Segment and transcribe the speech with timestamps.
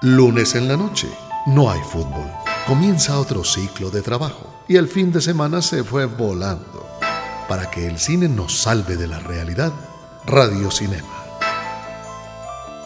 [0.00, 1.08] Lunes en la noche,
[1.46, 2.30] no hay fútbol.
[2.68, 6.86] Comienza otro ciclo de trabajo y el fin de semana se fue volando.
[7.48, 9.72] Para que el cine nos salve de la realidad,
[10.24, 11.08] Radio Cinema.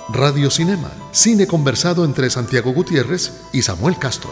[0.08, 4.30] Radio Cinema, cine conversado entre Santiago Gutiérrez y Samuel Castro.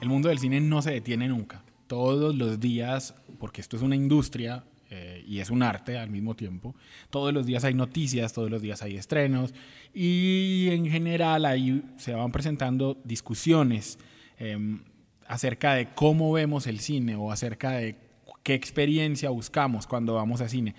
[0.00, 1.62] El mundo del cine no se detiene nunca.
[1.86, 4.64] Todos los días, porque esto es una industria
[4.96, 6.76] eh, y es un arte al mismo tiempo,
[7.10, 9.52] todos los días hay noticias, todos los días hay estrenos
[9.92, 13.98] y en general ahí se van presentando discusiones
[14.38, 14.84] em,
[15.26, 17.96] acerca de cómo vemos el cine o acerca de
[18.44, 20.76] qué experiencia buscamos cuando vamos a cine.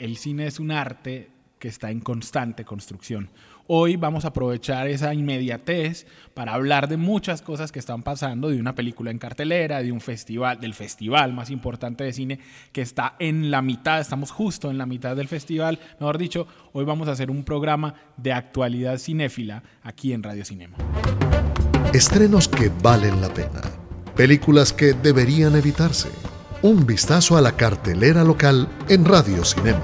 [0.00, 3.30] El cine es un arte que está en constante construcción.
[3.66, 8.60] Hoy vamos a aprovechar esa inmediatez para hablar de muchas cosas que están pasando, de
[8.60, 12.40] una película en cartelera, de un festival, del festival más importante de cine
[12.72, 15.78] que está en la mitad, estamos justo en la mitad del festival.
[15.98, 20.76] Mejor dicho, hoy vamos a hacer un programa de actualidad cinéfila aquí en Radio Cinema.
[21.94, 23.62] Estrenos que valen la pena.
[24.14, 26.10] Películas que deberían evitarse.
[26.60, 29.80] Un vistazo a la cartelera local en Radio Cinema.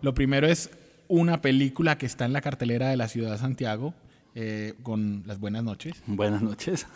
[0.00, 0.70] Lo primero es
[1.08, 3.94] una película que está en la cartelera de la ciudad de Santiago,
[4.34, 6.02] eh, con las buenas noches.
[6.06, 6.86] Buenas noches.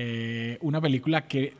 [0.00, 1.54] Eh, una película que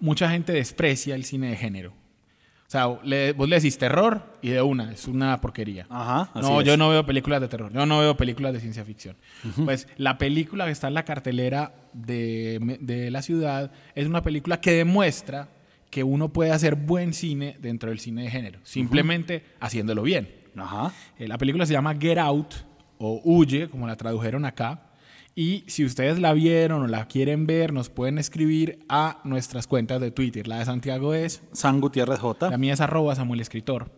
[0.00, 1.90] mucha gente desprecia el cine de género.
[1.90, 5.86] O sea, vos le decís terror y de una, es una porquería.
[5.90, 6.30] Ajá.
[6.40, 9.16] no, yo no veo películas de terror, yo no veo películas de ciencia ficción.
[9.64, 14.60] Pues la película que está en la cartelera de, de la ciudad es una película
[14.60, 15.48] que demuestra
[15.90, 20.39] que uno puede hacer buen cine dentro del cine de género, simplemente haciéndolo bien.
[20.56, 20.92] Ajá.
[21.18, 22.54] Eh, la película se llama Get Out
[22.98, 24.86] o Huye, como la tradujeron acá.
[25.34, 30.00] Y si ustedes la vieron o la quieren ver, nos pueden escribir a nuestras cuentas
[30.00, 30.48] de Twitter.
[30.48, 32.50] La de Santiago es San Gutiérrez J.
[32.50, 33.90] La mía es arroba Samuel Escritor.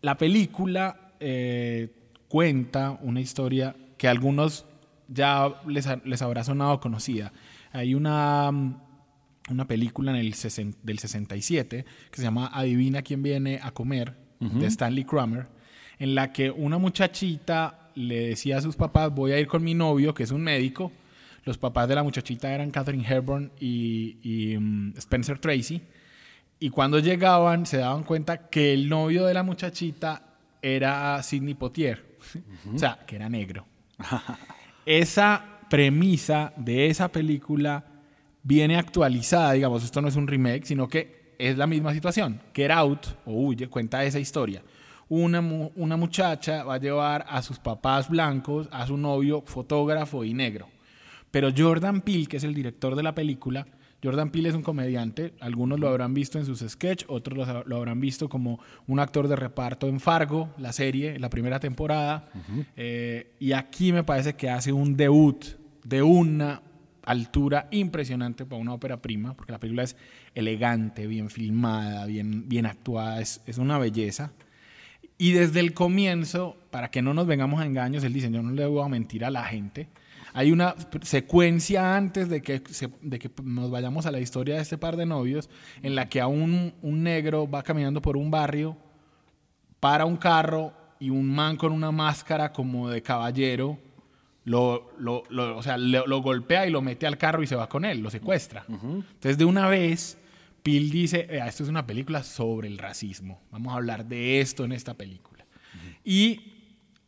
[0.00, 1.90] La película eh,
[2.28, 4.64] cuenta una historia que a algunos
[5.08, 7.32] ya les, les habrá sonado conocida.
[7.72, 8.50] Hay una
[9.50, 10.34] una película en el
[10.82, 15.46] del 67 que se llama Adivina quién viene a comer, de Stanley Kramer,
[15.98, 19.74] en la que una muchachita le decía a sus papás, voy a ir con mi
[19.74, 20.92] novio, que es un médico.
[21.44, 25.82] Los papás de la muchachita eran Catherine Hepburn y, mm, Spencer Tracy.
[26.58, 30.22] Y cuando llegaban se daban cuenta que el novio de la muchachita
[30.62, 32.16] era Sidney Potier,
[32.74, 33.66] o sea, que era negro.
[34.86, 37.84] Esa premisa de esa película
[38.42, 42.40] viene actualizada, digamos, esto no es un remake, sino que es la misma situación.
[42.54, 44.62] Get Out o Huye cuenta esa historia.
[45.08, 50.34] Una, una muchacha va a llevar a sus papás blancos, a su novio fotógrafo y
[50.34, 50.68] negro.
[51.30, 53.66] Pero Jordan Peele, que es el director de la película,
[54.04, 58.00] Jordan Peele es un comediante, algunos lo habrán visto en sus sketches, otros lo, habrán
[58.00, 62.28] visto como un actor de reparto en Fargo, la serie, la primera temporada.
[62.76, 65.42] Eh, y aquí me parece que hace un debut
[65.84, 66.60] de una
[67.02, 69.96] altura impresionante para una ópera prima, porque la película es
[70.34, 74.32] elegante, bien filmada, bien, bien actuada, es, una belleza.
[75.24, 78.50] Y desde el comienzo, para que no nos vengamos a engaños, él dice, yo no
[78.50, 79.88] le voy a mentir a la gente.
[80.34, 82.60] Hay una secuencia antes de que,
[83.00, 85.48] de que nos vayamos a la historia de este par de novios,
[85.82, 88.76] en la que a un, un negro va caminando por un barrio,
[89.80, 93.78] para un carro y un man con una máscara como de caballero
[94.44, 95.22] lo, lo,
[95.56, 98.10] o sea, lo, golpea y lo mete al carro y se va con él, lo
[98.10, 98.66] secuestra.
[98.68, 100.18] Entonces, de una vez,
[100.64, 104.72] Pil dice, esto es una película sobre el racismo, vamos a hablar de esto en
[104.72, 105.44] esta película.
[106.02, 106.54] Y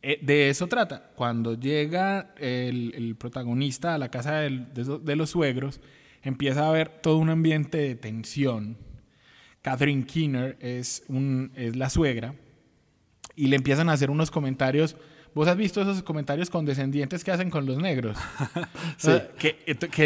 [0.03, 1.09] eh, de eso trata.
[1.15, 5.81] Cuando llega el, protagonista a la casa de, los suegros,
[6.21, 8.77] empieza a haber todo un ambiente de tensión.
[9.63, 12.35] Catherine Keener es, un, es la suegra
[13.35, 14.97] y le empiezan a hacer unos comentarios
[15.33, 18.17] Vos has visto esos comentarios condescendientes que hacen con los negros.
[18.97, 19.11] sí.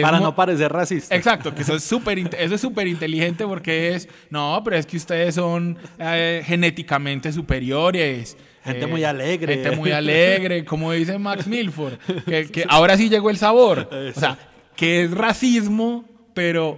[0.01, 1.15] Para no parecer racista.
[1.15, 4.97] Exacto, que eso es súper eso es súper inteligente porque es, no, pero es que
[4.97, 8.37] ustedes son eh, genéticamente superiores.
[8.63, 9.55] Gente muy alegre.
[9.55, 11.93] Gente muy alegre, como dice Max Milford,
[12.25, 13.89] que, ahora sí llegó el sabor.
[14.15, 14.37] O sea,
[14.75, 16.77] que es racismo, pero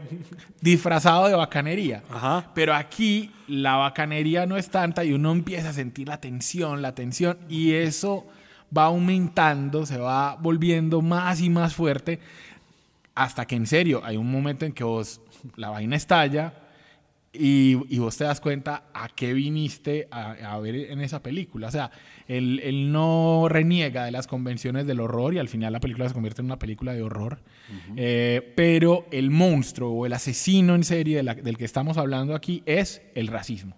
[0.61, 2.03] disfrazado de bacanería.
[2.09, 2.51] Ajá.
[2.53, 6.95] Pero aquí la bacanería no es tanta y uno empieza a sentir la tensión, la
[6.95, 8.25] tensión, y eso
[8.75, 12.19] va aumentando, se va volviendo más y más fuerte,
[13.15, 15.21] hasta que en serio hay un momento en que vos,
[15.55, 16.53] la vaina estalla
[17.35, 21.67] y, vos te das cuenta a qué viniste a, ver en esa película.
[21.67, 21.89] O sea,
[22.27, 26.41] él, no reniega de las convenciones del horror y al final la película se convierte
[26.41, 27.39] en una película de horror.
[27.95, 33.01] Eh, pero el monstruo o el asesino en serie del que estamos hablando aquí es
[33.15, 33.75] el racismo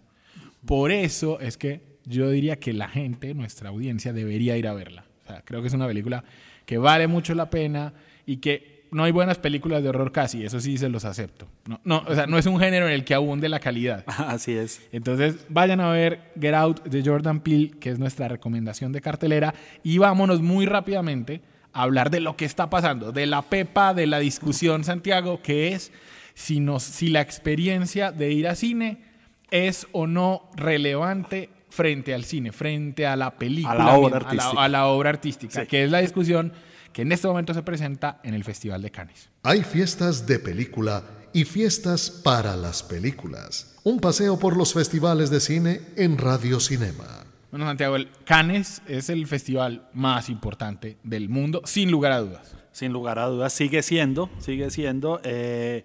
[0.66, 5.06] Por eso es que yo diría que la gente, nuestra audiencia, debería ir a verla.
[5.24, 6.26] O sea, creo que es una película
[6.66, 7.94] que vale mucho la pena
[8.26, 11.48] y que no hay buenas películas de horror casi, eso sí se los acepto.
[11.68, 14.04] No, no, o sea, no es un género en el que abunde la calidad.
[14.08, 14.82] Así es.
[14.92, 19.54] Entonces, vayan a ver Get Out de Jordan Peele, que es nuestra recomendación de cartelera,
[19.84, 21.42] y vámonos muy rápidamente
[21.74, 25.74] a hablar de lo que está pasando, de la pepa de la discusión, Santiago, que
[25.74, 25.92] es
[26.34, 29.04] si, nos, si la experiencia de ir a cine
[29.52, 34.64] es o no relevante frente al cine, frente a la película, a la obra artística,
[34.64, 36.54] a la, obra artística que es la discusión
[36.96, 39.30] que en este momento se presenta en el Festival de Cannes.
[39.44, 41.04] Hay fiestas de película
[41.34, 43.76] y fiestas para las películas.
[43.84, 47.26] Un paseo por los festivales de cine en Radio Cinema.
[47.52, 52.56] Bueno, Santiago, el Cannes es el festival más importante del mundo, sin lugar a dudas.
[52.72, 55.20] Sin lugar a dudas, sigue siendo, sigue siendo.
[55.26, 55.84] Eh,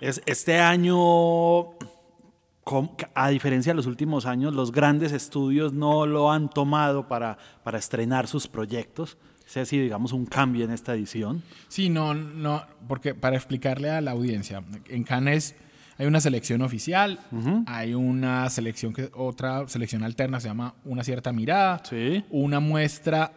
[0.00, 1.74] es, este año
[3.14, 7.78] a diferencia de los últimos años, los grandes estudios no lo han tomado para, para
[7.78, 9.18] estrenar sus proyectos.
[9.50, 11.42] ¿Se ha sido, digamos, un cambio en esta edición?
[11.66, 15.56] Sí, no, no, porque para explicarle a la audiencia, en Cannes
[15.98, 17.18] hay una selección oficial,
[17.66, 21.82] hay una selección que otra selección alterna se llama Una cierta mirada,
[22.30, 23.32] una muestra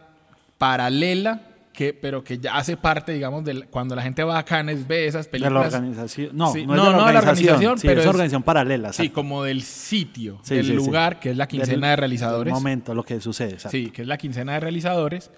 [0.56, 4.86] paralela que, pero que ya hace parte, digamos, de cuando la gente va a Cannes,
[4.86, 5.64] ve esas películas.
[5.64, 6.30] De la organización.
[6.32, 8.92] No, no, es de la organización, pero es organización paralela.
[8.92, 12.54] Sí, como del sitio, del lugar, que es la quincena de realizadores.
[12.54, 13.58] momento, lo que sucede.
[13.68, 15.32] Sí, que es la quincena de realizadores.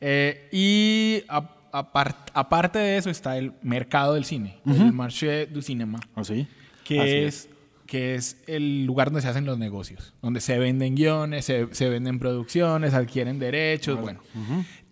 [0.00, 1.24] Eh, y
[1.72, 6.00] aparte de eso está el mercado del cine, el marché du cinéma.
[6.14, 6.46] ¿Ah, sí?
[6.84, 7.48] Que es,
[7.86, 11.88] que es el lugar donde se hacen los negocios, donde se venden guiones, se, se
[11.88, 14.20] venden producciones, adquieren derechos, bueno.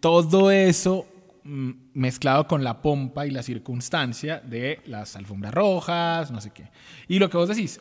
[0.01, 1.07] Todo eso
[1.45, 6.71] mm, mezclado con la pompa y la circunstancia de las alfombras rojas, no sé qué.
[7.09, 7.81] Y lo que vos decís,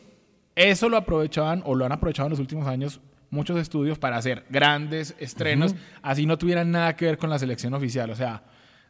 [0.54, 3.00] eso lo aprovechaban o lo han aprovechado en los últimos años
[3.30, 7.74] muchos estudios para hacer grandes estrenos, así no tuvieran nada que ver con la selección
[7.74, 8.10] oficial.
[8.10, 8.42] O sea,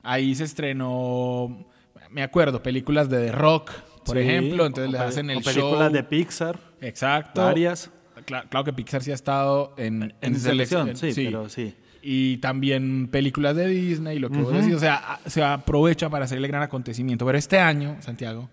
[0.03, 1.67] ahí se estrenó,
[2.11, 3.73] me acuerdo, películas de The Rock,
[4.05, 6.59] por ejemplo, entonces le hacen el películas de Pixar.
[6.81, 7.43] Exacto.
[7.43, 7.91] Varias.
[8.25, 11.75] Claro, que Pixar sí ha estado en, en, selección, sí, pero sí.
[12.03, 16.39] Y también películas de Disney, lo que vos decís, o sea, se aprovecha para hacer
[16.39, 17.27] el gran acontecimiento.
[17.27, 18.49] Pero este año, Santiago,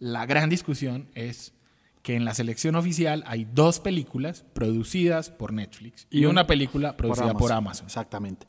[0.00, 1.54] la gran discusión es
[2.02, 7.34] que en la selección oficial hay dos películas producidas por Netflix y, una película producida
[7.34, 7.86] por Amazon.
[7.86, 8.46] Exactamente.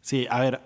[0.00, 0.60] Sí, a ver,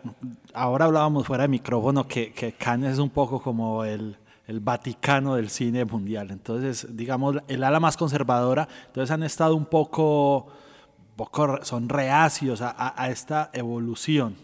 [0.53, 4.17] ahora hablábamos fuera de micrófono que, que Cannes es un poco como el,
[4.47, 6.31] el Vaticano del cine mundial.
[6.31, 10.49] Entonces, digamos, el ala más conservadora, entonces han estado un poco,
[11.17, 14.37] poco son reacios a, a, esta evolución.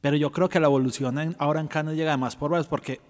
[0.00, 3.00] Pero yo creo que la evolución ahora en Cannes llega además por porque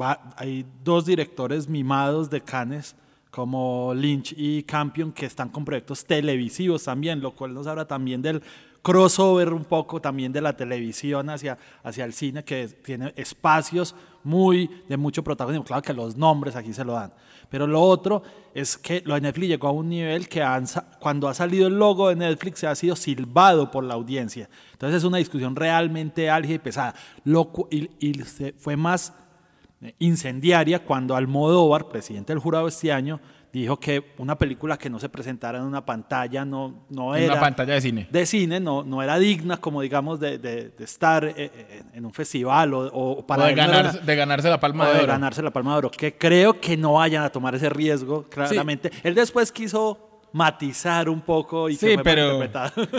[0.00, 2.94] va, hay dos directores mimados de Cannes
[3.34, 8.22] como Lynch y Campion, que están con proyectos televisivos también, lo cual nos habla también
[8.22, 8.40] del
[8.80, 14.70] crossover un poco también de la televisión hacia, hacia el cine, que tiene espacios muy
[14.88, 15.64] de mucho protagonismo.
[15.64, 17.12] Claro que los nombres aquí se lo dan.
[17.48, 18.22] Pero lo otro
[18.54, 20.44] es que lo de Netflix llegó a un nivel que
[21.00, 24.48] cuando ha salido el logo de Netflix se ha sido silbado por la audiencia.
[24.74, 26.94] Entonces es una discusión realmente álgida y pesada.
[27.98, 28.12] Y
[28.58, 29.12] fue más
[29.98, 33.20] incendiaria cuando Almodóvar, presidente del jurado este año,
[33.52, 37.34] dijo que una película que no se presentara en una pantalla no, no era...
[37.34, 38.08] Una pantalla de cine.
[38.10, 42.12] De cine, no, no era digna, como digamos, de, de, estar eh, eh, en un
[42.12, 43.46] festival o, para...
[43.46, 43.54] de,
[44.02, 45.00] de, ganarse la palma de oro.
[45.02, 48.24] De ganarse la palma de oro, que creo que no vayan a tomar ese riesgo,
[48.24, 48.90] claramente.
[49.04, 52.40] Él después quiso matizar un poco y sí, pero,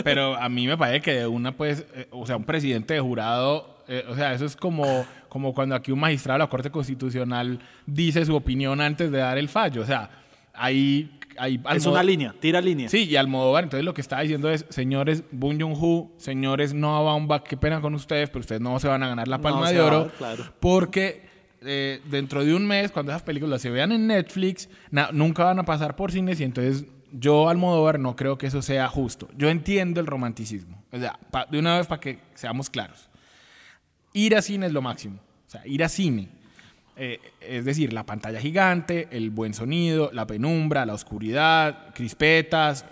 [0.02, 3.75] pero a mí me parece que una, pues, eh, o sea, un presidente de jurado,
[4.08, 5.04] o sea, eso es como
[5.36, 9.36] como cuando aquí un magistrado de la Corte Constitucional dice su opinión antes de dar
[9.36, 9.82] el fallo.
[9.82, 10.08] O sea,
[10.54, 11.18] ahí...
[11.36, 12.88] ahí es una línea, tira línea.
[12.88, 17.42] Sí, y Almodóvar entonces lo que está diciendo es, señores Bong Joon-ho, señores Noah Baumbach,
[17.42, 20.10] qué pena con ustedes, pero ustedes no se van a ganar la palma de oro.
[20.58, 21.28] Porque
[21.60, 24.70] eh, dentro de un mes, cuando esas películas se vean en Netflix,
[25.12, 28.88] nunca van a pasar por cines y entonces yo, Almodóvar, no creo que eso sea
[28.88, 29.28] justo.
[29.36, 30.82] Yo entiendo el romanticismo.
[30.92, 31.18] O sea,
[31.50, 33.10] de una vez para que seamos claros.
[34.16, 35.20] Ir a cine es lo máximo.
[35.46, 36.30] O sea, ir a cine.
[36.96, 42.86] Eh, es decir, la pantalla gigante, el buen sonido, la penumbra, la oscuridad, crispetas,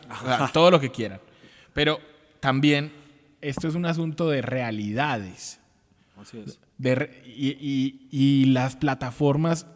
[0.53, 1.21] todo lo que quieran.
[1.73, 1.99] Pero
[2.41, 2.93] también
[3.41, 5.61] esto es un asunto de realidades.
[6.21, 6.59] Así es.
[7.27, 9.67] y, las plataformas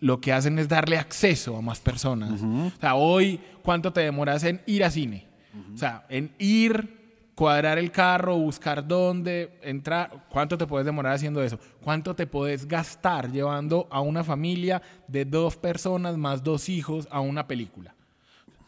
[0.00, 2.42] lo que hacen es darle acceso a más personas.
[2.42, 5.26] O sea, hoy, ¿cuánto te demoras en ir a cine?
[5.74, 6.99] O sea, en ir
[7.34, 10.26] cuadrar el carro, buscar dónde entrar.
[10.30, 11.58] ¿Cuánto te puedes demorar haciendo eso?
[11.82, 17.20] ¿Cuánto te puedes gastar llevando a una familia de dos personas más dos hijos a
[17.20, 17.94] una película?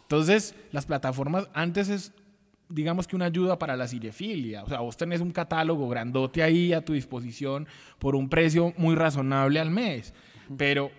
[0.02, 2.12] Entonces, las plataformas antes es
[2.68, 4.64] digamos que una ayuda para la cinefilia.
[4.64, 7.66] O sea, vos tenés un catálogo grandote ahí a tu disposición
[7.98, 10.14] por un precio muy razonable al mes.
[10.56, 10.90] Pero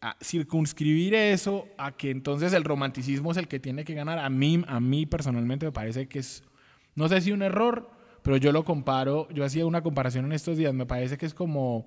[0.00, 4.28] a circunscribir eso a que entonces el romanticismo es el que tiene que ganar, a
[4.28, 6.42] mí, a mí personalmente me parece que es,
[6.94, 7.90] no sé si un error,
[8.22, 11.34] pero yo lo comparo, yo hacía una comparación en estos días, me parece que es
[11.34, 11.86] como,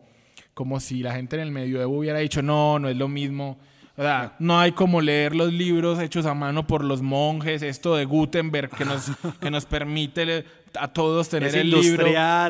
[0.53, 3.57] como si la gente en el medioevo hubiera dicho, no, no es lo mismo
[3.97, 7.95] o sea, no hay como leer los libros hechos a mano por los monjes, esto
[7.95, 9.09] de Gutenberg que nos,
[9.39, 10.43] que nos permite
[10.77, 12.05] a todos tener el libro.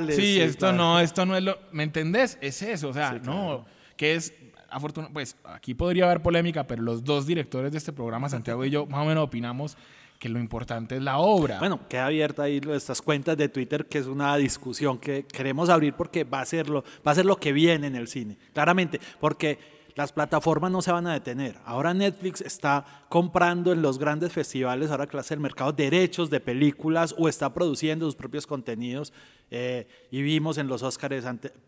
[0.10, 1.60] Sí, esto no, esto no es lo.
[1.72, 2.40] ¿Me entendés?
[2.42, 3.64] Es eso, o sea, no,
[3.96, 4.34] que es
[4.72, 5.14] afortunado.
[5.14, 8.88] Pues aquí podría haber polémica, pero los dos directores de este programa, Santiago y yo,
[8.88, 9.78] más o menos opinamos
[10.26, 11.60] que lo importante es la obra.
[11.60, 15.94] Bueno, queda abierta ahí estas cuentas de Twitter, que es una discusión que queremos abrir
[15.94, 19.00] porque va a ser lo, va a ser lo que viene en el cine, claramente,
[19.20, 19.60] porque
[19.94, 21.60] las plataformas no se van a detener.
[21.64, 26.40] Ahora Netflix está comprando en los grandes festivales, ahora que hace el mercado, derechos de
[26.40, 29.14] películas o está produciendo sus propios contenidos.
[29.52, 31.24] Eh, y vimos en los Oscars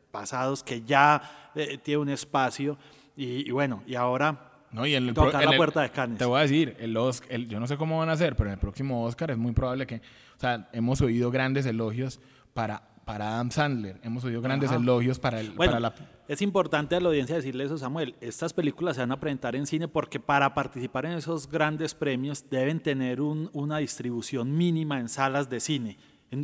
[0.10, 2.80] pasados que ya eh, tiene un espacio.
[3.16, 6.18] Y, bueno, y ahora no, y en el, tocar la puerta de Cannes.
[6.18, 6.98] Te voy a decir, el,
[7.30, 9.54] el, yo no sé cómo van a hacer, pero en el próximo Oscar es muy
[9.54, 12.20] probable que, o sea, hemos oído grandes elogios
[12.54, 14.02] para para Adam Sandler.
[14.04, 15.96] Hemos oído grandes elogios para, el, para la...
[16.28, 18.16] Es importante a la audiencia decirle eso, Samuel.
[18.20, 22.50] Estas películas se van a presentar en cine porque para participar en esos grandes premios
[22.50, 25.98] deben tener un, una distribución mínima en salas de cine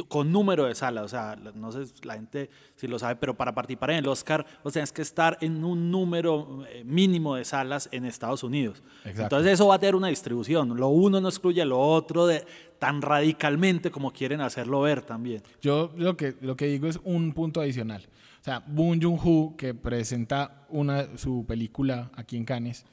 [0.07, 3.53] con número de salas, o sea, no sé la gente si lo sabe, pero para
[3.53, 7.43] participar en el Oscar, o sea, es que estar en un número eh, mínimo de
[7.43, 8.81] salas en Estados Unidos.
[9.03, 12.45] Entonces eso va a tener una distribución, lo uno no excluye lo otro de,
[12.79, 15.41] tan radicalmente como quieren hacerlo ver también.
[15.61, 18.07] Yo lo que, lo que digo es un punto adicional.
[18.39, 22.85] O sea, Boon Joon-ho, que presenta una, su película aquí en Cannes,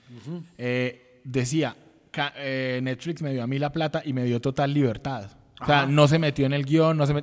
[0.59, 1.77] eh, decía,
[2.37, 5.40] eh, Netflix me dio a mí la plata y me dio total libertad.
[5.61, 7.15] O sea, no se metió en el guion, no se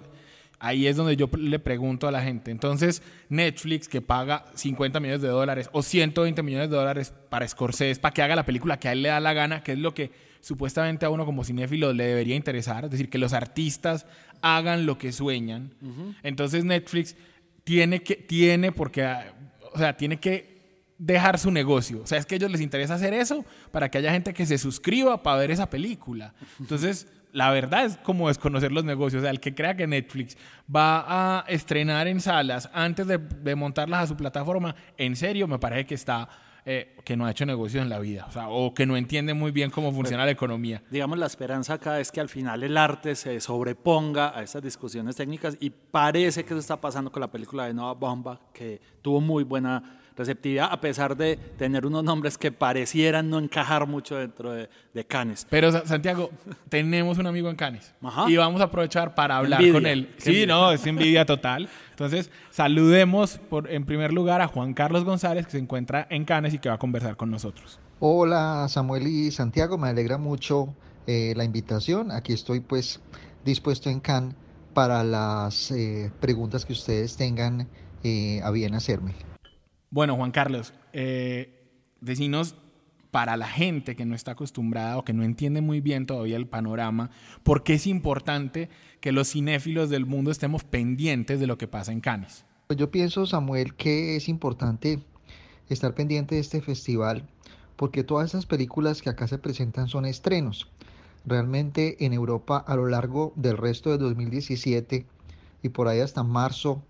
[0.59, 2.49] Ahí es donde yo le pregunto a la gente.
[2.49, 7.99] Entonces, Netflix, que paga 50 millones de dólares o 120 millones de dólares para Scorsese,
[7.99, 9.93] para que haga la película que a él le da la gana, que es lo
[9.93, 14.07] que supuestamente a uno como cinéfilo le debería interesar, es decir, que los artistas
[14.41, 15.75] hagan lo que sueñan.
[16.23, 17.15] Entonces, Netflix
[17.63, 19.05] tiene que, tiene, porque,
[19.73, 20.57] o sea, tiene que
[20.97, 22.01] dejar su negocio.
[22.01, 24.45] O sea, es que a ellos les interesa hacer eso para que haya gente que
[24.47, 26.33] se suscriba para ver esa película.
[26.59, 29.19] Entonces la verdad es como desconocer los negocios.
[29.19, 30.35] O sea, el que crea que Netflix
[30.75, 31.05] va
[31.37, 35.93] a estrenar en salas antes de, montarlas a su plataforma, en serio, me parece que
[35.93, 36.27] está.
[36.69, 39.33] Eh, que no ha hecho negocios en la vida, o, sea, o que no entiende
[39.33, 40.83] muy bien cómo funciona la economía.
[40.91, 45.15] Digamos, la esperanza acá es que al final el arte se sobreponga a estas discusiones
[45.15, 49.21] técnicas y parece que eso está pasando con la película de Nova Bomba, que tuvo
[49.21, 54.51] muy buena receptividad, a pesar de tener unos nombres que parecieran no encajar mucho dentro
[54.51, 55.45] de, de Canes.
[55.49, 56.31] Pero Santiago,
[56.69, 57.93] tenemos un amigo en Canes
[58.27, 60.13] y vamos a aprovechar para hablar con él.
[60.17, 61.69] Sí, no, es envidia total.
[61.91, 66.53] Entonces, saludemos por, en primer lugar a Juan Carlos González, que se encuentra en Canes
[66.53, 67.79] y que va a conversar con nosotros.
[67.99, 70.75] Hola Samuel y Santiago, me alegra mucho
[71.07, 72.11] eh, la invitación.
[72.11, 72.99] Aquí estoy pues
[73.43, 74.35] dispuesto en Cannes
[74.73, 77.67] para las eh, preguntas que ustedes tengan
[78.03, 79.15] eh, a bien hacerme.
[79.89, 81.69] Bueno, Juan Carlos, eh,
[82.01, 82.55] decinos
[83.11, 86.47] para la gente que no está acostumbrada o que no entiende muy bien todavía el
[86.47, 87.09] panorama,
[87.43, 91.91] ¿por qué es importante que los cinéfilos del mundo estemos pendientes de lo que pasa
[91.91, 92.45] en Cannes?
[92.67, 94.99] Pues yo pienso, Samuel, que es importante
[95.69, 97.27] estar pendiente de este festival
[97.77, 100.69] porque todas esas películas que acá se presentan son estrenos.
[101.25, 105.05] Realmente en Europa a lo largo del resto de 2017
[105.63, 106.83] y por ahí hasta marzo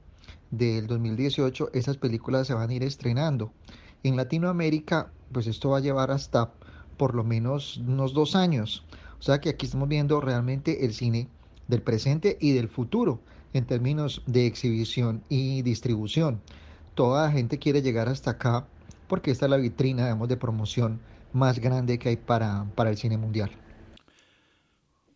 [0.52, 3.52] del 2018 esas películas se van a ir estrenando.
[4.04, 6.52] En Latinoamérica, pues esto va a llevar hasta
[6.98, 8.84] por lo menos unos dos años.
[9.20, 11.28] O sea que aquí estamos viendo realmente el cine
[11.68, 13.20] del presente y del futuro
[13.54, 16.42] en términos de exhibición y distribución.
[16.96, 18.68] Toda la gente quiere llegar hasta acá
[19.08, 21.00] porque esta es la vitrina, digamos, de promoción
[21.34, 23.52] más grande que hay para, para el cine mundial.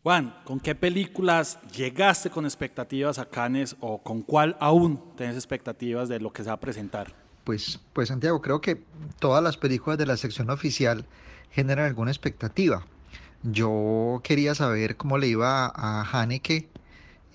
[0.04, 6.10] Juan, ¿con qué películas llegaste con expectativas a Cannes o con cuál aún tienes expectativas
[6.10, 7.14] de lo que se va a presentar?
[7.44, 8.84] Pues, pues Santiago, creo que
[9.20, 11.06] todas las películas de la sección oficial
[11.52, 12.84] generan alguna expectativa.
[13.44, 16.68] Yo quería saber cómo le iba a Haneke,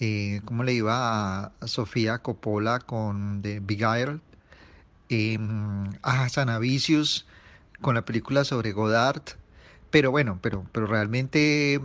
[0.00, 4.18] eh, cómo le iba a Sofía Coppola con The Beguiled,
[5.08, 5.38] eh,
[6.02, 7.26] a Sanavicius
[7.80, 9.22] con la película sobre Godard.
[9.90, 11.80] Pero bueno, pero, pero realmente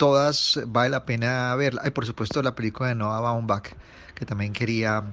[0.00, 1.82] todas vale la pena verla.
[1.84, 3.74] Y por supuesto la película de Noah Baumbach,
[4.14, 5.04] que también quería,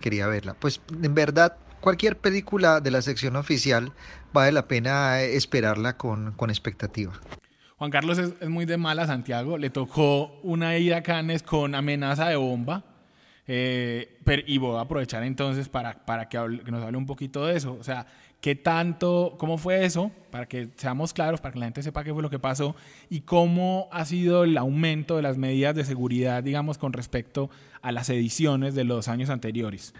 [0.00, 0.54] quería verla.
[0.54, 3.92] Pues en verdad, cualquier película de la sección oficial
[4.32, 7.14] vale la pena esperarla con, con expectativa.
[7.78, 12.36] Juan Carlos es, muy de mala Santiago, le tocó una ida a con amenaza de
[12.36, 12.84] bomba.
[13.50, 17.56] Eh, pero, y voy a aprovechar entonces para, para que, nos hable un poquito de
[17.56, 17.78] eso.
[17.80, 18.06] O sea,
[18.42, 20.10] ¿qué tanto, cómo fue eso?
[20.30, 22.76] Para que seamos claros, para que la gente sepa qué fue lo que pasó
[23.08, 27.48] y cómo ha sido el aumento de las medidas de seguridad, digamos, con respecto
[27.80, 29.94] a las ediciones de los años anteriores.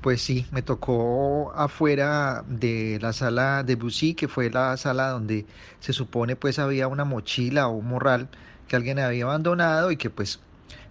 [0.00, 5.46] Pues sí, me tocó afuera de la sala de Bussy, que fue la sala donde
[5.80, 8.28] se supone pues había una mochila o un morral
[8.68, 10.40] que alguien había abandonado y que pues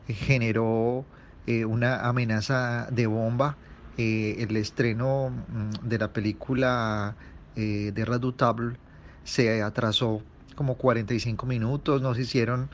[0.08, 1.06] generó
[1.48, 3.58] eh, una amenaza de bomba.
[3.98, 7.16] Eh, el estreno mm, de la película
[7.56, 8.78] eh, de Redoutable
[9.24, 10.22] se atrasó
[10.56, 12.70] como 45 minutos, nos hicieron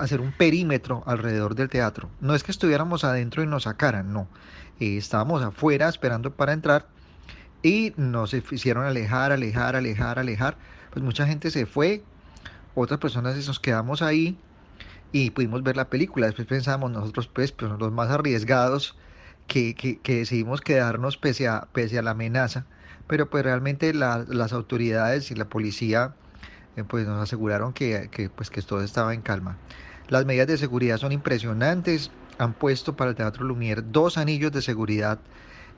[0.00, 2.10] hacer un perímetro alrededor del teatro.
[2.20, 4.26] No es que estuviéramos adentro y nos sacaran, no
[4.80, 6.88] estábamos afuera esperando para entrar
[7.62, 10.56] y nos hicieron alejar, alejar, alejar, alejar.
[10.90, 12.02] Pues mucha gente se fue,
[12.74, 14.36] otras personas nos quedamos ahí
[15.12, 16.26] y pudimos ver la película.
[16.26, 18.96] Después pensamos nosotros, pues, pues los más arriesgados
[19.46, 22.66] que, que, decidimos quedarnos pese a, pese a la amenaza.
[23.06, 26.14] Pero pues realmente las autoridades y la policía
[26.76, 29.58] eh, pues nos aseguraron que, que, pues, que todo estaba en calma.
[30.08, 34.62] Las medidas de seguridad son impresionantes han puesto para el Teatro Lumière dos anillos de
[34.62, 35.20] seguridad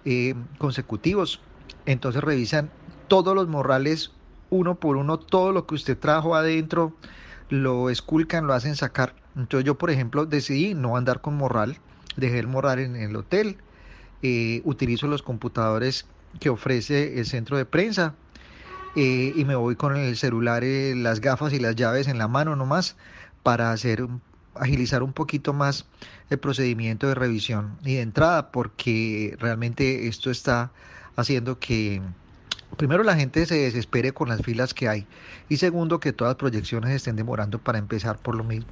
[0.05, 1.41] eh, consecutivos.
[1.87, 2.71] Entonces revisan
[3.09, 4.13] todos los morrales
[4.49, 6.95] uno por uno, todo lo que usted trajo adentro,
[7.53, 9.15] lo esculcan, lo hacen sacar.
[9.37, 11.77] Entonces yo, por ejemplo, decidí no andar con morral,
[12.17, 13.59] dejé el morral en el hotel,
[14.23, 16.07] eh, utilizo los computadores
[16.41, 18.15] que ofrece el centro de prensa
[18.97, 22.57] eh, y me voy con el celular, las gafas y las llaves en la mano
[22.57, 22.97] nomás
[23.43, 24.07] para hacer
[24.55, 25.85] agilizar un poquito más
[26.31, 30.73] el procedimiento de revisión y de entrada porque realmente esto está
[31.17, 32.01] haciendo que
[32.77, 35.07] primero la gente se desespere con las filas que hay
[35.49, 38.71] y segundo que todas las proyecciones estén demorando para empezar por lo mismo.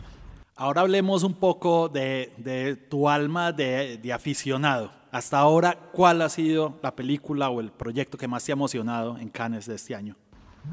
[0.57, 4.93] Ahora hablemos un poco de, tu alma de, de, aficionado.
[5.11, 9.17] Hasta ahora, ¿cuál ha sido la película o el proyecto que más te ha emocionado
[9.19, 10.17] en Cannes de este año?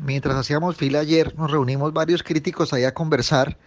[0.03, 3.57] Mientras hacíamos fila ayer, nos reunimos varios críticos ahí a conversar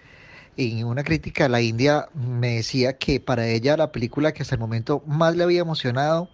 [0.57, 4.57] en una crítica a la India me decía que para ella la película que hasta
[4.57, 6.29] el momento más le había emocionado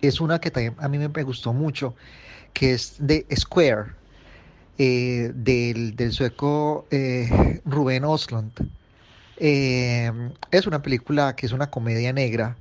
[0.00, 1.94] es una que también a mí me gustó mucho,
[2.54, 3.92] que es de Square,
[4.78, 8.52] eh, del, sueco eh, Rubén Oslund.
[9.36, 10.10] Eh,
[10.50, 12.56] es una película que es una comedia negra,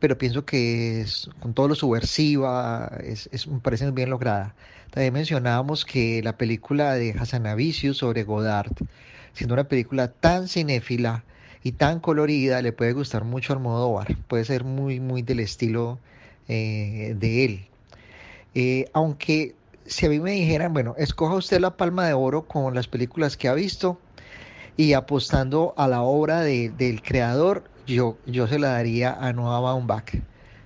[0.00, 4.54] pero pienso que es con todo lo subversiva, es, es, me parece bien lograda.
[4.90, 8.72] También mencionábamos que la película de Hassanavicius sobre Godard
[9.34, 11.24] siendo una película tan cinéfila
[11.62, 14.16] y tan colorida, le puede gustar mucho al Almodóvar.
[14.28, 15.98] Puede ser muy, muy del estilo
[16.48, 17.66] eh, de él.
[18.54, 22.74] Eh, aunque si a mí me dijeran, bueno, escoja usted la palma de oro con
[22.74, 24.00] las películas que ha visto
[24.76, 30.10] y apostando a la obra del creador, yo, yo se la daría a Noah Baumbach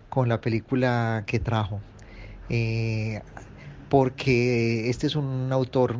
[0.08, 1.82] con la película que trajo.
[2.48, 3.20] Eh,
[3.88, 5.98] porque este es un autor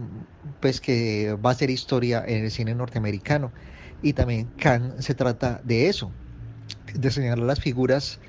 [0.61, 3.53] pues que va a hacer historia en el cine norteamericano
[4.01, 6.15] y también Khan se trata de eso,
[6.95, 8.21] de señalar las figuras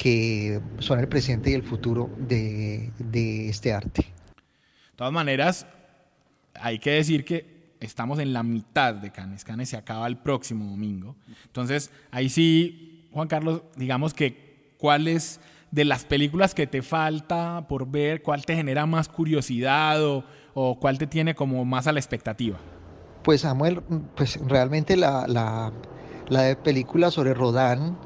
[0.00, 2.90] que son el presente y el futuro de,
[3.50, 4.00] este arte.
[4.00, 5.66] De todas maneras,
[6.54, 9.44] hay que decir que estamos en la mitad de Cannes.
[9.44, 11.16] Cannes se acaba el próximo domingo.
[11.44, 15.38] Entonces, ahí sí, Juan Carlos, digamos que cuál es
[15.70, 20.24] de las películas que te falta por ver, cuál te genera más curiosidad o,
[20.80, 22.58] cuál te tiene como más a la expectativa?
[23.22, 23.82] Pues Samuel,
[24.16, 25.74] pues realmente la, la,
[26.30, 27.98] la película sobre Rodán,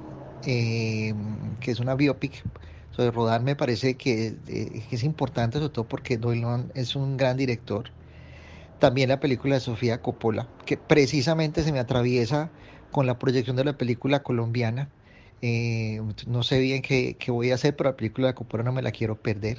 [0.47, 1.15] eh,
[1.61, 2.43] que es una biopic
[2.91, 7.37] sobre Rodán, me parece que, eh, es importante, sobre todo porque Doylon es un gran
[7.37, 7.91] director.
[8.79, 12.51] También la película de Sofía Coppola, que precisamente se me atraviesa
[12.91, 14.89] con la proyección de la película colombiana
[15.43, 18.81] eh, no sé bien qué, voy a hacer, pero la película de Coppola no me
[18.81, 19.59] la quiero perder.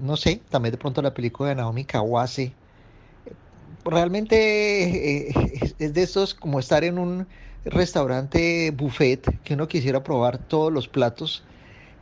[0.00, 2.52] No sé, también de pronto la película de Naomi Kawase.
[3.84, 5.28] Realmente
[5.78, 7.26] es de estos como estar en un
[7.64, 11.44] restaurante buffet que uno quisiera probar todos los platos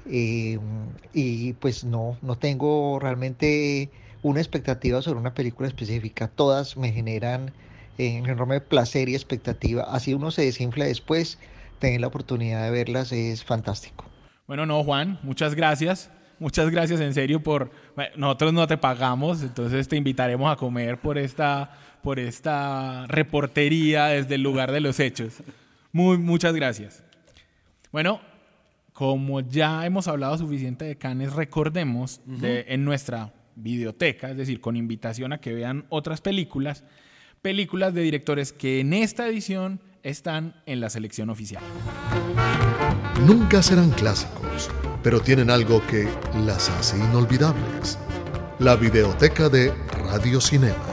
[0.05, 3.91] y pues no, no tengo realmente
[4.23, 6.29] una expectativa sobre una película específica.
[6.29, 7.53] Todas me generan
[7.99, 9.85] un enorme placer y expectativa.
[9.85, 11.39] Así uno se desinfla después
[11.79, 14.05] tener la oportunidad de verlas es fantástico.
[14.47, 16.11] Bueno, no, Juan, muchas gracias.
[16.39, 17.71] Muchas gracias en serio por...
[18.17, 24.35] nosotros no te pagamos, entonces te invitaremos a comer por esta, por esta reportería desde
[24.35, 25.35] el lugar de los hechos.
[25.93, 27.03] Muy, muchas gracias.
[27.93, 28.21] Bueno,
[28.93, 34.77] como ya hemos hablado suficiente de Canes, recordemos de, en nuestra videoteca, es decir, con
[34.77, 36.85] invitación a que vean otras películas,
[37.43, 41.63] películas de directores que en esta edición están en la selección oficial.
[43.27, 44.71] Nunca serán clásicos,
[45.03, 46.09] pero tienen algo que
[46.45, 47.99] las hace inolvidables.
[48.59, 49.73] La videoteca de
[50.09, 50.92] Radio Cinema.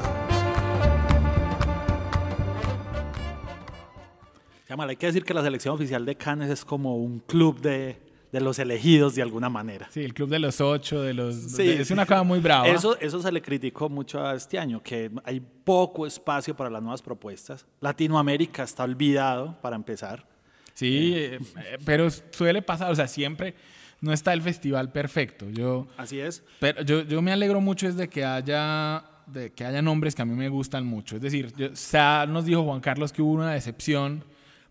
[4.87, 7.97] Hay que decir que la selección oficial de Cannes es como un club de,
[8.31, 9.87] de los elegidos de alguna manera.
[9.91, 11.35] Sí, el club de los ocho, de los...
[11.35, 12.67] Sí, es una cosa muy brava.
[12.67, 16.81] Eso, eso se le criticó mucho a este año, que hay poco espacio para las
[16.81, 17.65] nuevas propuestas.
[17.81, 20.27] Latinoamérica está olvidado, para empezar.
[20.73, 23.55] Sí, eh, eh, pero suele pasar, o sea, siempre
[24.01, 25.49] no está el festival perfecto.
[25.49, 26.43] Yo, Así es.
[26.59, 30.21] Pero yo, yo me alegro mucho es de que haya de que haya nombres que
[30.21, 31.17] a mí me gustan mucho.
[31.17, 31.53] Es decir,
[31.91, 34.23] ya nos dijo Juan Carlos que hubo una decepción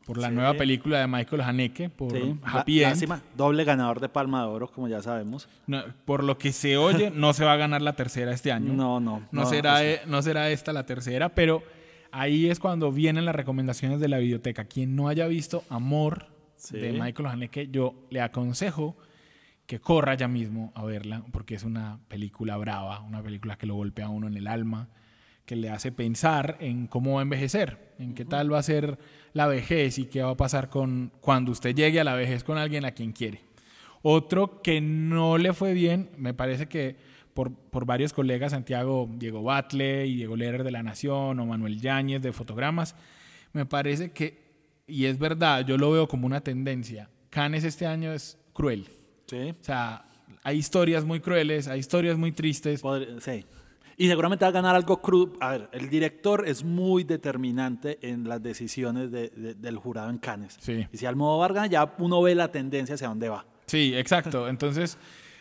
[0.08, 3.20] por la nueva película de Michael Haneke, por Happy End.
[3.36, 5.50] doble ganador de Palma de Oro, como ya sabemos.
[6.06, 8.72] por lo que se oye, no se va a ganar la tercera este año.
[8.72, 9.28] No, no.
[9.30, 11.62] No, será, e, no será esta la tercera, pero
[12.10, 14.64] ahí es cuando vienen las recomendaciones de la biblioteca.
[14.64, 16.28] Quien no haya visto Amor
[16.70, 18.96] de Michael Haneke, yo le aconsejo
[19.66, 23.74] que corra ya mismo a verla, porque es una película brava, una película que lo
[23.74, 24.88] golpea a uno en el alma,
[25.48, 28.98] que le hace pensar en cómo va a envejecer, en qué tal va a ser
[29.32, 32.58] la vejez y qué va a pasar con cuando usted llegue a la vejez con
[32.58, 33.40] alguien a quien quiere.
[34.02, 36.96] Otro que no le fue bien, me parece que
[37.32, 41.80] por, por varios colegas, Santiago Diego Batle y Diego Lerer de La Nación o Manuel
[41.80, 42.94] Yáñez de Fotogramas,
[43.54, 44.42] me parece que,
[44.86, 48.86] y es verdad, yo lo veo como una tendencia, Canes este año es cruel.
[49.26, 49.54] Sí.
[49.58, 50.04] O sea,
[50.42, 52.82] hay historias muy crueles, hay historias muy tristes.
[53.20, 53.46] sí.
[54.00, 55.32] Y seguramente va a ganar algo crudo.
[55.40, 60.56] A ver, el director es muy determinante en las decisiones del jurado en Cannes.
[60.60, 60.86] Sí.
[60.92, 63.44] Y si Almodóvar gana, ya uno ve la tendencia hacia dónde va.
[63.66, 64.48] Sí, exacto.
[64.50, 64.96] Entonces,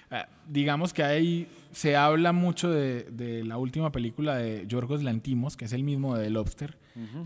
[0.10, 5.66] eh, digamos que ahí se habla mucho de, la última película de Yorgos Lantimos, que
[5.66, 6.78] es el mismo de The Lobster.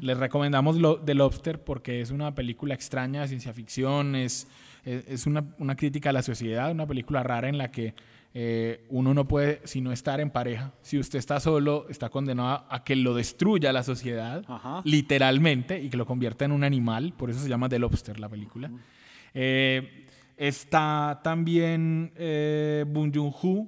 [0.02, 4.48] Les recomendamos lo, The Lobster porque es una película extraña de ciencia ficción, es,
[4.84, 7.94] es, una, una crítica a la sociedad, una película rara en la que
[8.34, 10.72] eh, uno no puede sino estar en pareja.
[10.82, 14.44] Si usted está solo, está condenado a que lo destruya la sociedad,
[14.86, 17.14] literalmente, y que lo convierta en un animal.
[17.18, 18.72] Por eso se llama The Lobster la película.
[19.34, 23.68] Eh, está también eh, Bong Joon-ho,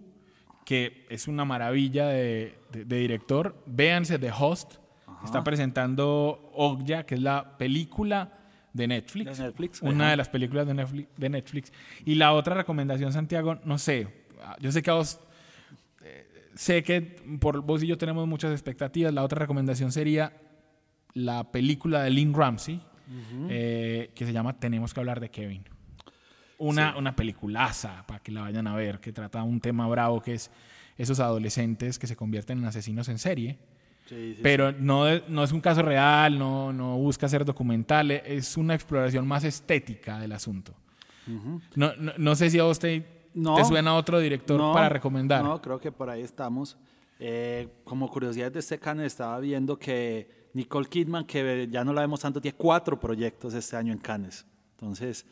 [0.66, 3.62] que es una maravilla de, director.
[3.66, 4.76] Véanse The Host.
[5.26, 8.40] Está presentando Ogya, que es la película
[8.74, 9.82] de Netflix.
[9.82, 11.74] una de las películas de Netflix, de Netflix.
[12.04, 14.23] Y la otra recomendación, Santiago, no sé,
[14.60, 15.20] yo sé que vos,
[16.04, 17.02] eh, sé que
[17.40, 19.14] por vos y yo tenemos muchas expectativas.
[19.14, 20.34] La otra recomendación sería
[21.14, 22.82] la película de Lynn Ramsey,
[23.50, 25.64] eh, que se llama Tenemos que hablar de Kevin.
[26.58, 30.36] Una, una peliculaza para que la vayan a ver, que trata un tema bravo que
[30.36, 30.52] es
[30.98, 33.58] esos adolescentes que se convierten en asesinos en serie.
[34.42, 39.28] pero No, no es un caso real, no, no busca ser documental, es una exploración
[39.28, 40.74] más estética del asunto.
[41.76, 45.44] no, no, sé si a vos te no, ¿Te suena otro director para recomendar?
[45.44, 46.78] No, creo que por ahí estamos.
[47.20, 52.02] Eh, como curiosidad de este canal, estaba viendo que Nicole Kidman, que ya no la
[52.02, 54.46] vemos tanto, tiene cuatro proyectos este año en Cannes.
[54.72, 55.26] Entonces,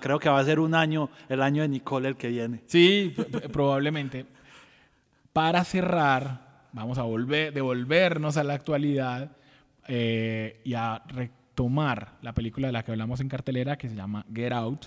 [0.00, 2.62] creo que va a ser un año, el año de Nicole el que viene.
[2.66, 3.14] Sí,
[3.52, 4.26] probablemente.
[5.32, 9.34] Para cerrar, vamos a volver, devolvernos a la actualidad
[9.88, 11.02] eh, y a
[11.52, 14.86] retomar la película de la que hablamos en cartelera, que se llama Get Out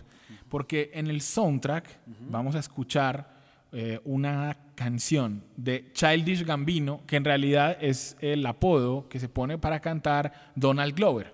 [0.50, 2.00] porque en el soundtrack
[2.30, 3.34] vamos a escuchar
[3.72, 9.58] eh, una canción de Childish Gambino, que en realidad es el apodo que se pone
[9.58, 11.34] para cantar Donald Glover.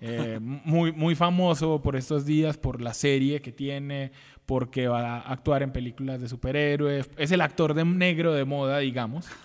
[0.00, 4.12] Eh, muy, muy famoso por estos días, por la serie que tiene,
[4.46, 7.10] porque va a actuar en películas de superhéroes.
[7.16, 9.26] Es el actor de negro de moda, digamos.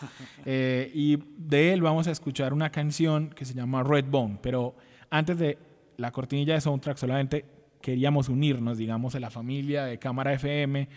[0.46, 4.40] Eh, y de él vamos a escuchar una canción que se llama Red Bone.
[4.42, 4.74] Pero
[5.10, 5.58] antes de
[5.98, 7.46] la cortinilla de soundtrack, solamente
[7.82, 10.88] queríamos unirnos, digamos, a la familia de Cámara FM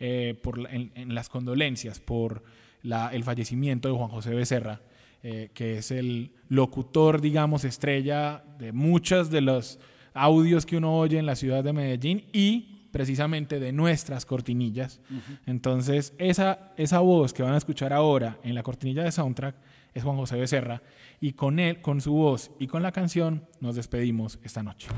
[0.00, 2.42] eh, por, en, las condolencias por
[2.82, 4.80] el fallecimiento de Juan José Becerra,
[5.22, 9.78] eh, que es el locutor, digamos, estrella de muchos de los
[10.14, 15.00] audios que uno oye en la ciudad de Medellín y precisamente de nuestras cortinillas.
[15.46, 19.56] Entonces, esa, esa voz que van a escuchar ahora en la cortinilla de soundtrack
[19.94, 20.82] es Juan José Becerra
[21.20, 24.88] y con él, con su voz y con la canción, nos despedimos esta noche.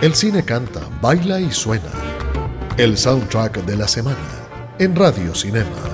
[0.00, 1.92] El cine canta, baila y suena.
[2.76, 4.42] El soundtrack de la semana
[4.78, 5.91] en Radio Cinema.